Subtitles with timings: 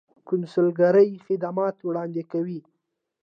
[0.27, 2.59] کونسلګرۍ خدمات وړاندې کوي